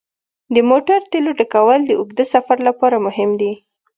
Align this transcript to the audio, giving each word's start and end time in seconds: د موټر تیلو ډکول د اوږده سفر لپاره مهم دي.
د 0.55 0.57
موټر 0.69 0.99
تیلو 1.11 1.31
ډکول 1.39 1.79
د 1.85 1.91
اوږده 1.99 2.25
سفر 2.33 2.57
لپاره 2.67 2.97
مهم 3.07 3.29
دي. 3.41 3.53